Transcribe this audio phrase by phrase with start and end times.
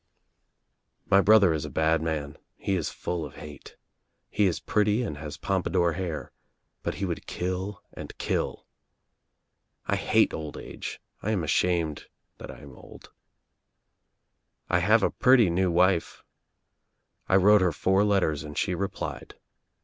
[1.11, 3.75] "My brother is a bad man— he is full of hate—
[4.31, 6.31] he is pretty and has pompadour hair,
[6.81, 8.65] but he would kill and kill.
[9.85, 12.07] I hate old age— 1 am ashamed
[12.39, 13.11] that I am old.
[14.69, 16.23] "1 have a pretty new wife.
[17.29, 19.35] I wrote her four letters and she replied.